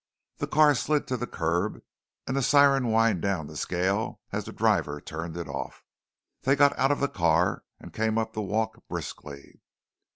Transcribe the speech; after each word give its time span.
The 0.37 0.47
car 0.47 0.73
slid 0.73 1.05
to 1.09 1.15
the 1.17 1.27
curb 1.27 1.83
and 2.25 2.35
the 2.35 2.41
siren 2.41 2.85
whined 2.85 3.21
down 3.21 3.45
the 3.45 3.55
scale 3.55 4.19
as 4.31 4.45
the 4.45 4.51
driver 4.51 4.99
turned 4.99 5.37
it 5.37 5.47
off. 5.47 5.83
They 6.41 6.55
got 6.55 6.75
out 6.75 6.89
of 6.91 6.99
the 7.01 7.07
car 7.07 7.63
and 7.79 7.93
came 7.93 8.17
up 8.17 8.33
the 8.33 8.41
walk 8.41 8.79
briskly. 8.89 9.61